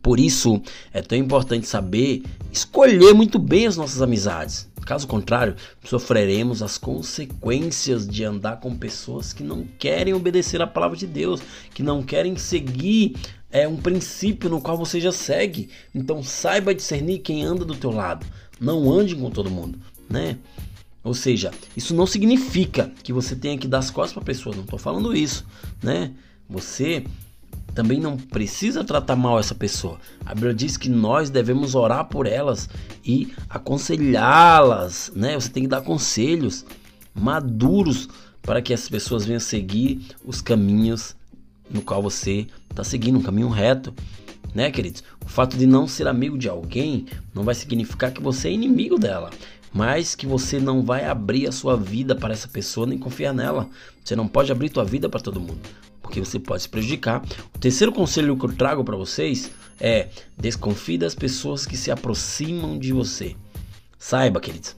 Por 0.00 0.20
isso, 0.20 0.62
é 0.92 1.02
tão 1.02 1.18
importante 1.18 1.66
saber 1.66 2.22
escolher 2.52 3.12
muito 3.12 3.40
bem 3.40 3.66
as 3.66 3.76
nossas 3.76 4.00
amizades. 4.00 4.70
Caso 4.84 5.06
contrário, 5.06 5.54
sofreremos 5.84 6.62
as 6.62 6.76
consequências 6.76 8.06
de 8.06 8.24
andar 8.24 8.60
com 8.60 8.76
pessoas 8.76 9.32
que 9.32 9.42
não 9.42 9.66
querem 9.78 10.12
obedecer 10.12 10.60
a 10.60 10.66
palavra 10.66 10.96
de 10.96 11.06
Deus, 11.06 11.40
que 11.72 11.82
não 11.82 12.02
querem 12.02 12.36
seguir 12.36 13.14
é 13.52 13.68
um 13.68 13.76
princípio 13.76 14.48
no 14.48 14.60
qual 14.60 14.76
você 14.76 14.98
já 14.98 15.12
segue. 15.12 15.68
Então 15.94 16.22
saiba 16.22 16.74
discernir 16.74 17.18
quem 17.18 17.44
anda 17.44 17.64
do 17.64 17.76
teu 17.76 17.90
lado. 17.90 18.26
Não 18.58 18.90
ande 18.90 19.14
com 19.14 19.30
todo 19.30 19.50
mundo, 19.50 19.78
né? 20.08 20.38
Ou 21.04 21.14
seja, 21.14 21.50
isso 21.76 21.94
não 21.94 22.06
significa 22.06 22.90
que 23.02 23.12
você 23.12 23.36
tenha 23.36 23.58
que 23.58 23.68
dar 23.68 23.78
as 23.78 23.90
costas 23.90 24.14
para 24.14 24.22
a 24.22 24.26
pessoa. 24.26 24.54
Não 24.54 24.64
estou 24.64 24.78
falando 24.78 25.14
isso, 25.14 25.44
né? 25.82 26.12
Você 26.48 27.04
também 27.74 28.00
não 28.00 28.16
precisa 28.16 28.84
tratar 28.84 29.16
mal 29.16 29.38
essa 29.38 29.54
pessoa. 29.54 29.98
A 30.24 30.34
Bíblia 30.34 30.54
diz 30.54 30.76
que 30.76 30.88
nós 30.88 31.30
devemos 31.30 31.74
orar 31.74 32.04
por 32.06 32.26
elas 32.26 32.68
e 33.04 33.32
aconselhá-las, 33.48 35.12
né? 35.14 35.34
Você 35.34 35.48
tem 35.48 35.64
que 35.64 35.68
dar 35.68 35.82
conselhos 35.82 36.64
maduros 37.14 38.08
para 38.42 38.60
que 38.60 38.74
as 38.74 38.88
pessoas 38.88 39.24
venham 39.24 39.40
seguir 39.40 40.06
os 40.24 40.40
caminhos 40.40 41.14
no 41.70 41.80
qual 41.80 42.02
você 42.02 42.46
está 42.70 42.84
seguindo, 42.84 43.18
um 43.18 43.22
caminho 43.22 43.48
reto, 43.48 43.94
né, 44.54 44.70
queridos? 44.70 45.02
O 45.24 45.28
fato 45.28 45.56
de 45.56 45.66
não 45.66 45.86
ser 45.86 46.06
amigo 46.06 46.36
de 46.36 46.48
alguém 46.48 47.06
não 47.34 47.42
vai 47.42 47.54
significar 47.54 48.12
que 48.12 48.20
você 48.20 48.48
é 48.48 48.52
inimigo 48.52 48.98
dela, 48.98 49.30
mas 49.72 50.14
que 50.14 50.26
você 50.26 50.60
não 50.60 50.82
vai 50.82 51.04
abrir 51.04 51.46
a 51.46 51.52
sua 51.52 51.76
vida 51.76 52.14
para 52.14 52.32
essa 52.32 52.48
pessoa 52.48 52.86
nem 52.86 52.98
confiar 52.98 53.32
nela. 53.32 53.68
Você 54.04 54.14
não 54.14 54.28
pode 54.28 54.52
abrir 54.52 54.70
tua 54.70 54.84
vida 54.84 55.08
para 55.08 55.20
todo 55.20 55.40
mundo 55.40 55.60
porque 56.12 56.20
você 56.20 56.38
pode 56.38 56.62
se 56.62 56.68
prejudicar. 56.68 57.24
O 57.54 57.58
terceiro 57.58 57.90
conselho 57.90 58.36
que 58.36 58.44
eu 58.44 58.52
trago 58.52 58.84
para 58.84 58.96
vocês 58.96 59.50
é 59.80 60.10
desconfie 60.36 60.98
das 60.98 61.14
pessoas 61.14 61.64
que 61.64 61.76
se 61.76 61.90
aproximam 61.90 62.78
de 62.78 62.92
você. 62.92 63.34
Saiba, 63.98 64.38
queridos, 64.38 64.76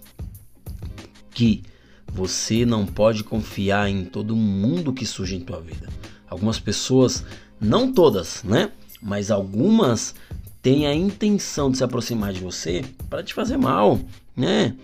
que 1.33 1.65
você 2.07 2.65
não 2.65 2.87
pode 2.87 3.25
confiar 3.25 3.91
em 3.91 4.05
todo 4.05 4.37
mundo 4.37 4.93
que 4.93 5.05
surge 5.05 5.35
em 5.35 5.41
tua 5.41 5.61
vida. 5.61 5.89
Algumas 6.29 6.61
pessoas, 6.61 7.25
não 7.61 7.93
todas, 7.93 8.45
né? 8.45 8.71
Mas 9.03 9.31
algumas 9.31 10.15
têm 10.63 10.87
a 10.87 10.95
intenção 10.95 11.71
de 11.71 11.79
se 11.79 11.85
aproximar 11.85 12.33
de 12.33 12.41
você 12.41 12.85
para 13.11 13.23
te 13.23 13.35
fazer 13.35 13.57
mal, 13.57 13.99
né? 14.37 14.75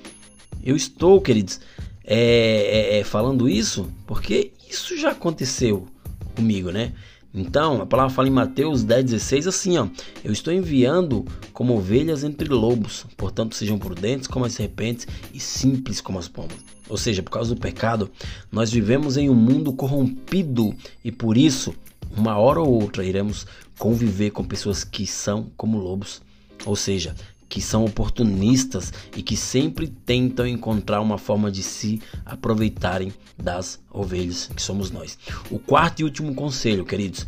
Eu 0.62 0.76
estou, 0.76 1.20
queridos, 1.20 1.60
é, 2.04 2.96
é, 2.96 2.98
é, 2.98 3.04
falando 3.04 3.48
isso 3.48 3.88
porque 4.06 4.52
isso 4.68 4.96
já 4.96 5.10
aconteceu 5.10 5.86
comigo, 6.34 6.70
né? 6.70 6.92
Então, 7.32 7.80
a 7.80 7.86
palavra 7.86 8.12
fala 8.12 8.26
em 8.26 8.32
Mateus 8.32 8.84
10,16 8.84 9.46
assim, 9.46 9.78
ó. 9.78 9.86
Eu 10.24 10.32
estou 10.32 10.52
enviando 10.52 11.24
como 11.52 11.76
ovelhas 11.76 12.24
entre 12.24 12.48
lobos, 12.48 13.06
portanto 13.16 13.54
sejam 13.54 13.78
prudentes 13.78 14.26
como 14.26 14.44
as 14.44 14.52
serpentes 14.52 15.06
e 15.32 15.38
simples 15.38 16.00
como 16.00 16.18
as 16.18 16.26
pombas. 16.26 16.58
Ou 16.88 16.96
seja, 16.96 17.22
por 17.22 17.30
causa 17.30 17.54
do 17.54 17.60
pecado, 17.60 18.10
nós 18.50 18.72
vivemos 18.72 19.16
em 19.16 19.30
um 19.30 19.34
mundo 19.34 19.72
corrompido 19.72 20.74
e 21.04 21.12
por 21.12 21.36
isso, 21.36 21.72
uma 22.16 22.36
hora 22.36 22.60
ou 22.60 22.82
outra, 22.82 23.04
iremos 23.04 23.46
conviver 23.78 24.32
com 24.32 24.44
pessoas 24.44 24.82
que 24.82 25.06
são 25.06 25.46
como 25.56 25.78
lobos. 25.78 26.20
Ou 26.66 26.74
seja, 26.74 27.14
que 27.50 27.60
são 27.60 27.84
oportunistas 27.84 28.92
e 29.16 29.22
que 29.22 29.36
sempre 29.36 29.88
tentam 29.88 30.46
encontrar 30.46 31.00
uma 31.00 31.18
forma 31.18 31.50
de 31.50 31.64
se 31.64 32.00
aproveitarem 32.24 33.12
das 33.36 33.80
ovelhas 33.90 34.48
que 34.54 34.62
somos 34.62 34.92
nós. 34.92 35.18
O 35.50 35.58
quarto 35.58 36.00
e 36.00 36.04
último 36.04 36.32
conselho, 36.32 36.84
queridos, 36.84 37.26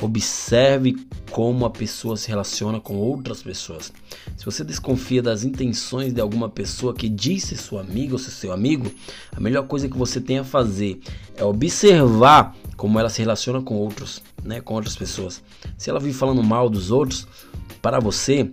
observe 0.00 0.96
como 1.30 1.66
a 1.66 1.70
pessoa 1.70 2.16
se 2.16 2.28
relaciona 2.28 2.80
com 2.80 2.96
outras 2.96 3.42
pessoas. 3.42 3.92
Se 4.38 4.44
você 4.44 4.64
desconfia 4.64 5.22
das 5.22 5.44
intenções 5.44 6.14
de 6.14 6.20
alguma 6.20 6.48
pessoa 6.48 6.94
que 6.94 7.08
diz 7.08 7.44
ser 7.44 7.56
sua 7.56 7.82
amiga 7.82 8.14
ou 8.14 8.18
seu 8.18 8.52
amigo, 8.52 8.90
a 9.36 9.40
melhor 9.40 9.66
coisa 9.66 9.86
que 9.86 9.96
você 9.96 10.18
tem 10.18 10.38
a 10.38 10.44
fazer 10.44 10.98
é 11.36 11.44
observar 11.44 12.56
como 12.74 12.98
ela 12.98 13.10
se 13.10 13.20
relaciona 13.20 13.60
com 13.60 13.74
outros, 13.76 14.22
né, 14.42 14.62
com 14.62 14.74
outras 14.74 14.96
pessoas. 14.96 15.42
Se 15.76 15.90
ela 15.90 16.00
vive 16.00 16.14
falando 16.14 16.42
mal 16.42 16.70
dos 16.70 16.90
outros, 16.90 17.28
para 17.82 18.00
você 18.00 18.50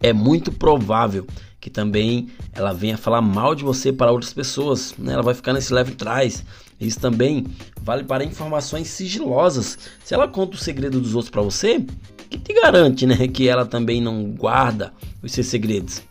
é 0.00 0.12
muito 0.12 0.50
provável 0.50 1.26
que 1.60 1.68
também 1.68 2.28
ela 2.52 2.72
venha 2.72 2.96
falar 2.96 3.20
mal 3.20 3.54
de 3.54 3.62
você 3.62 3.92
para 3.92 4.10
outras 4.10 4.32
pessoas, 4.32 4.94
né? 4.98 5.12
Ela 5.12 5.22
vai 5.22 5.34
ficar 5.34 5.52
nesse 5.52 5.72
leve 5.72 5.92
trás. 5.92 6.42
Isso 6.80 6.98
também 6.98 7.46
vale 7.82 8.02
para 8.04 8.24
informações 8.24 8.88
sigilosas. 8.88 9.78
Se 10.02 10.14
ela 10.14 10.26
conta 10.26 10.56
o 10.56 10.58
segredo 10.58 10.98
dos 10.98 11.14
outros 11.14 11.30
para 11.30 11.42
você, 11.42 11.84
que 12.30 12.38
te 12.38 12.54
garante, 12.54 13.06
né, 13.06 13.28
que 13.28 13.46
ela 13.46 13.66
também 13.66 14.00
não 14.00 14.30
guarda 14.30 14.94
os 15.22 15.32
seus 15.32 15.48
segredos? 15.48 16.02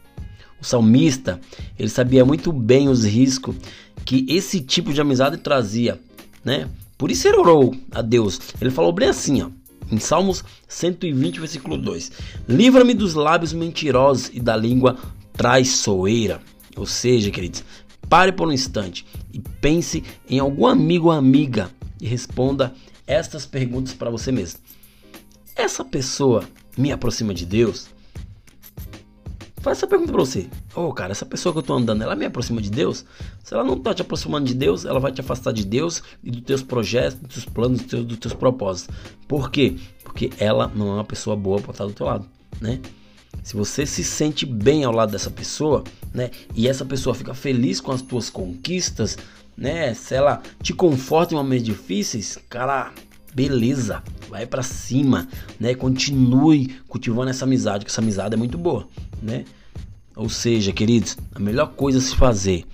O 0.62 0.66
salmista, 0.66 1.40
ele 1.80 1.90
sabia 1.90 2.24
muito 2.24 2.52
bem 2.52 2.88
os 2.88 3.04
riscos 3.04 3.56
que 4.06 4.26
esse 4.30 4.62
tipo 4.62 4.94
de 4.94 5.02
amizade 5.02 5.38
trazia, 5.38 6.00
né? 6.44 6.70
Por 6.98 7.10
isso 7.10 7.28
ele 7.28 7.38
orou 7.38 7.74
a 7.92 8.02
Deus. 8.02 8.40
Ele 8.60 8.70
falou 8.70 8.92
bem 8.92 9.08
assim, 9.08 9.42
ó: 9.42 9.50
em 9.92 10.00
Salmos 10.00 10.44
120, 10.68 11.40
versículo 11.40 11.78
2: 11.78 12.12
Livra-me 12.48 12.94
dos 12.94 13.14
lábios 13.14 13.54
mentirosos 13.54 14.30
e 14.34 14.40
da 14.40 14.56
língua 14.56 14.98
traiçoeira. 15.34 16.42
Ou 16.76 16.86
seja, 16.86 17.32
queridos, 17.32 17.64
pare 18.08 18.32
por 18.32 18.48
um 18.48 18.52
instante 18.52 19.06
e 19.34 19.40
pense 19.40 20.04
em 20.30 20.40
algum 20.40 20.66
amigo 20.66 21.08
ou 21.08 21.12
amiga 21.12 21.70
e 22.02 22.08
responda 22.08 22.74
estas 23.06 23.46
perguntas 23.46 23.94
para 23.94 24.10
você 24.10 24.32
mesmo. 24.32 24.60
Essa 25.56 25.84
pessoa 25.84 26.48
me 26.78 26.92
aproxima 26.92 27.34
de 27.34 27.46
Deus? 27.46 27.90
Faz 29.62 29.78
essa 29.78 29.88
pergunta 29.88 30.12
pra 30.12 30.22
você. 30.22 30.48
Ô, 30.74 30.84
oh, 30.84 30.94
cara, 30.94 31.12
essa 31.12 31.26
pessoa 31.26 31.52
que 31.52 31.60
eu 31.60 31.64
tô 31.64 31.74
andando, 31.74 32.02
ela 32.02 32.16
me 32.16 32.26
aproxima 32.26 32.62
de 32.62 32.70
Deus? 32.70 33.06
Se 33.44 33.54
ela 33.54 33.64
não 33.64 33.78
tá 33.78 33.94
te 33.94 34.02
aproximando 34.02 34.48
de 34.48 34.54
Deus, 34.54 34.86
ela 34.86 35.00
vai 35.00 35.12
te 35.12 35.20
afastar 35.20 35.52
de 35.52 35.66
Deus 35.66 36.02
e 36.24 36.32
dos 36.32 36.42
teus 36.42 36.64
projetos, 36.64 37.20
dos 37.20 37.34
teus 37.34 37.46
planos, 37.46 37.80
dos 37.80 37.88
teus, 37.88 38.06
dos 38.06 38.18
teus 38.18 38.34
propósitos. 38.34 38.96
Por 39.28 39.52
quê? 39.52 39.76
Porque 40.04 40.32
ela 40.40 40.72
não 40.74 40.88
é 40.88 40.94
uma 40.94 41.04
pessoa 41.04 41.36
boa 41.36 41.60
pra 41.60 41.72
estar 41.72 41.86
do 41.86 41.92
teu 41.92 42.06
lado, 42.06 42.26
né? 42.62 42.80
Se 43.44 43.56
você 43.56 43.86
se 43.86 44.04
sente 44.04 44.46
bem 44.46 44.84
ao 44.84 44.94
lado 44.94 45.12
dessa 45.12 45.30
pessoa, 45.30 45.84
né? 46.14 46.32
E 46.56 46.68
essa 46.68 46.86
pessoa 46.86 47.14
fica 47.14 47.34
feliz 47.34 47.82
com 47.82 47.92
as 47.92 48.02
tuas 48.02 48.30
conquistas, 48.30 49.18
né? 49.58 49.94
Se 49.94 50.16
ela 50.16 50.42
te 50.64 50.74
conforta 50.74 51.34
em 51.34 51.38
momentos 51.38 51.66
difíceis, 51.66 52.38
cara, 52.50 52.92
beleza, 53.34 54.04
vai 54.30 54.46
para 54.46 54.64
cima, 54.64 55.28
né? 55.60 55.74
Continue 55.76 56.76
cultivando 56.88 57.30
essa 57.30 57.46
amizade, 57.46 57.86
que 57.86 57.92
essa 57.92 58.02
amizade 58.02 58.34
é 58.34 58.38
muito 58.38 58.58
boa, 58.58 58.88
né? 59.22 59.46
Ou 60.16 60.30
seja, 60.30 60.72
queridos, 60.72 61.18
a 61.34 61.40
melhor 61.40 61.68
coisa 61.74 62.00
a 62.00 62.02
se 62.02 62.16
fazer 62.16 62.66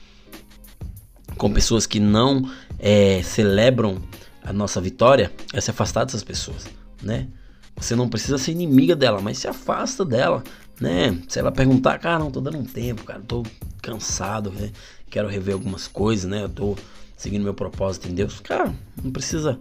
com 1.37 1.51
pessoas 1.51 1.85
que 1.85 1.99
não 1.99 2.49
é, 2.79 3.21
celebram 3.23 4.01
a 4.41 4.53
nossa 4.53 4.79
vitória 4.79 5.31
é 5.53 5.59
se 5.59 5.69
afastar 5.69 6.05
dessas 6.05 6.23
pessoas, 6.23 6.65
né? 7.01 7.27
Você 7.75 7.95
não 7.95 8.07
precisa 8.07 8.37
ser 8.37 8.51
inimiga 8.51 8.95
dela, 8.95 9.21
mas 9.21 9.37
se 9.37 9.47
afasta 9.47 10.05
dela, 10.05 10.43
né? 10.79 11.17
Se 11.27 11.39
ela 11.39 11.51
perguntar, 11.51 11.99
cara, 11.99 12.19
não 12.19 12.31
tô 12.31 12.39
dando 12.39 12.57
um 12.57 12.63
tempo, 12.63 13.03
cara, 13.03 13.21
tô 13.27 13.43
cansado, 13.81 14.49
né? 14.51 14.71
quero 15.15 15.29
rever 15.29 15.53
algumas 15.53 15.87
coisas, 15.87 16.29
né? 16.29 16.43
Eu 16.43 16.49
tô 16.49 16.75
seguindo 17.15 17.43
meu 17.43 17.53
propósito 17.53 18.09
em 18.09 18.13
Deus. 18.13 18.41
Cara, 18.41 18.73
não 19.01 19.11
precisa 19.11 19.57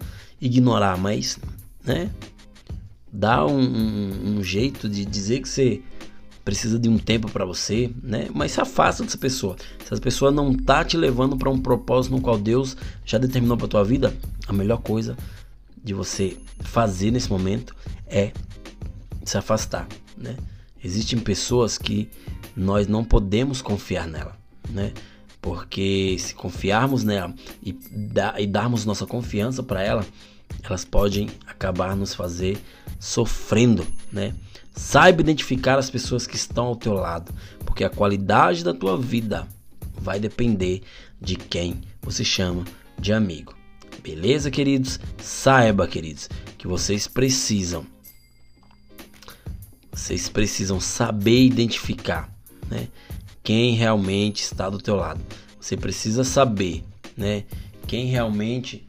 ignorar, 0.47 0.97
mas, 0.99 1.39
né? 1.85 2.11
Dá 3.13 3.47
um, 3.47 3.61
um, 3.61 4.37
um 4.39 4.43
jeito 4.43 4.89
de 4.89 5.05
dizer 5.05 5.41
que 5.41 5.49
você 5.49 5.83
precisa 6.45 6.79
de 6.79 6.89
um 6.89 6.99
tempo 6.99 7.31
para 7.31 7.45
você, 7.45 7.91
né? 8.03 8.29
Mas 8.35 8.53
se 8.53 8.61
afasta 8.61 9.03
dessa 9.03 9.17
pessoa. 9.17 9.57
Se 9.79 9.93
essa 9.93 10.01
pessoa 10.01 10.31
não 10.31 10.53
tá 10.55 10.85
te 10.85 10.97
levando 10.97 11.37
para 11.37 11.49
um 11.49 11.59
propósito 11.59 12.15
no 12.15 12.21
qual 12.21 12.37
Deus 12.37 12.77
já 13.05 13.17
determinou 13.17 13.57
para 13.57 13.69
tua 13.69 13.85
vida, 13.85 14.15
a 14.47 14.53
melhor 14.53 14.79
coisa 14.79 15.17
de 15.83 15.95
você 15.95 16.37
fazer 16.61 17.11
nesse 17.11 17.31
momento 17.31 17.75
é 18.07 18.33
se 19.25 19.39
afastar, 19.39 19.89
né? 20.19 20.37
Existem 20.83 21.19
pessoas 21.19 21.79
que 21.79 22.11
nós 22.55 22.87
não 22.87 23.03
podemos 23.03 23.63
confiar 23.63 24.07
nela, 24.07 24.37
né? 24.69 24.93
Porque 25.41 26.17
se 26.19 26.35
confiarmos 26.35 27.05
nela 27.05 27.35
e, 27.63 27.73
dar, 27.91 28.41
e 28.41 28.47
darmos 28.47 28.85
nossa 28.85 29.07
confiança 29.07 29.63
para 29.63 29.83
ela, 29.83 30.07
elas 30.63 30.85
podem 30.85 31.29
acabar 31.47 31.97
nos 31.97 32.15
fazer 32.15 32.59
sofrendo, 32.99 33.87
né? 34.13 34.35
Saiba 34.75 35.21
identificar 35.21 35.79
as 35.79 35.91
pessoas 35.91 36.27
que 36.27 36.37
estão 36.37 36.67
ao 36.67 36.77
teu 36.77 36.95
lado, 36.95 37.33
porque 37.65 37.85
a 37.85 37.91
qualidade 37.91 38.65
da 38.65 38.75
tua 38.75 38.97
vida 38.97 39.47
vai 39.95 40.19
depender 40.19 40.83
de 41.21 41.37
quem 41.37 41.81
você 42.03 42.25
chama 42.25 42.65
de 42.99 43.13
amigo. 43.13 43.55
Beleza, 44.03 44.51
queridos? 44.51 44.99
Saiba, 45.19 45.87
queridos, 45.87 46.29
que 46.59 46.67
vocês 46.67 47.07
precisam 47.07 47.87
vocês 49.95 50.29
precisam 50.29 50.81
saber 50.81 51.45
identificar, 51.45 52.29
né? 52.69 52.89
Quem 53.45 53.75
realmente 53.75 54.43
está 54.43 54.69
do 54.69 54.79
teu 54.79 54.97
lado. 54.97 55.21
Você 55.61 55.77
precisa 55.77 56.25
saber, 56.25 56.83
né? 57.17 57.45
Quem 57.87 58.07
realmente 58.07 58.85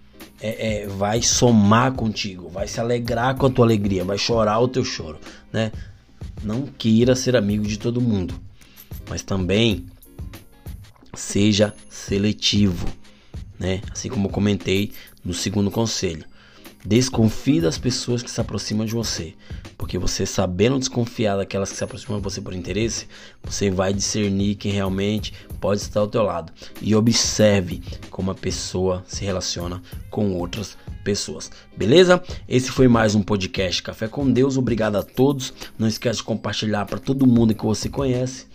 é, 0.46 0.84
é, 0.84 0.88
vai 0.88 1.24
somar 1.24 1.94
contigo, 1.94 2.50
vai 2.50 2.68
se 2.68 2.80
alegrar 2.80 3.36
com 3.36 3.48
a 3.48 3.50
tua 3.50 3.66
alegria, 3.66 4.06
vai 4.06 4.18
chorar 4.18 4.60
o 4.60 4.68
teu 4.68 4.86
choro, 4.86 5.18
né? 5.52 5.72
Não 6.44 6.68
queira 6.68 7.16
ser 7.16 7.36
amigo 7.36 7.66
de 7.66 7.80
todo 7.80 8.00
mundo, 8.00 8.40
mas 9.10 9.24
também 9.24 9.88
seja 11.16 11.74
seletivo, 11.90 12.88
né? 13.58 13.82
Assim 13.92 14.08
como 14.08 14.28
eu 14.28 14.32
comentei 14.32 14.92
no 15.24 15.34
segundo 15.34 15.72
conselho. 15.72 16.26
Desconfie 16.86 17.60
das 17.60 17.80
pessoas 17.80 18.22
que 18.22 18.30
se 18.30 18.40
aproximam 18.40 18.86
de 18.86 18.94
você, 18.94 19.34
porque 19.76 19.98
você 19.98 20.24
sabendo 20.24 20.78
desconfiar 20.78 21.36
daquelas 21.36 21.72
que 21.72 21.78
se 21.78 21.84
aproximam 21.84 22.20
de 22.20 22.24
você 22.24 22.40
por 22.40 22.54
interesse, 22.54 23.08
você 23.44 23.72
vai 23.72 23.92
discernir 23.92 24.54
quem 24.54 24.72
realmente 24.72 25.34
pode 25.60 25.82
estar 25.82 26.02
ao 26.02 26.08
teu 26.08 26.22
lado 26.22 26.54
e 26.80 26.94
observe 26.94 27.82
como 28.12 28.30
a 28.30 28.36
pessoa 28.36 29.04
se 29.08 29.26
relaciona 29.26 29.82
com 30.12 30.34
outras 30.34 30.78
pessoas. 31.04 31.50
Beleza? 31.76 32.22
Esse 32.48 32.70
foi 32.70 32.88
mais 32.88 33.16
um 33.16 33.24
podcast 33.24 33.82
Café 33.82 34.08
com 34.08 34.32
Deus. 34.32 34.56
Obrigado 34.56 34.96
a 34.96 35.02
todos. 35.02 35.54
Não 35.80 35.88
esquece 35.88 36.18
de 36.18 36.24
compartilhar 36.24 36.86
para 36.86 37.00
todo 37.00 37.26
mundo 37.26 37.56
que 37.56 37.66
você 37.66 37.90
conhece. 37.90 38.46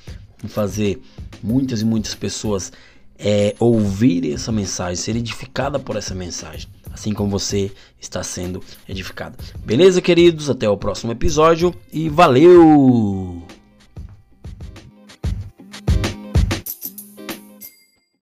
Fazer 0.46 1.02
muitas 1.42 1.80
e 1.80 1.84
muitas 1.84 2.14
pessoas 2.14 2.72
é, 3.18 3.56
ouvirem 3.58 4.34
essa 4.34 4.52
mensagem, 4.52 4.94
ser 4.94 5.16
edificada 5.16 5.80
por 5.80 5.96
essa 5.96 6.14
mensagem 6.14 6.68
assim 7.00 7.14
como 7.14 7.30
você 7.30 7.72
está 7.98 8.22
sendo 8.22 8.62
edificado. 8.86 9.36
Beleza, 9.64 10.02
queridos? 10.02 10.50
Até 10.50 10.68
o 10.68 10.76
próximo 10.76 11.12
episódio 11.12 11.74
e 11.90 12.08
valeu! 12.10 13.39